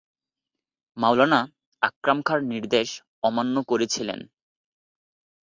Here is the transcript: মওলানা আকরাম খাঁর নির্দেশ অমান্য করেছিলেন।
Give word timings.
মওলানা 0.97 1.39
আকরাম 1.81 2.19
খাঁর 2.21 2.39
নির্দেশ 2.51 2.89
অমান্য 3.23 3.55
করেছিলেন। 3.67 4.19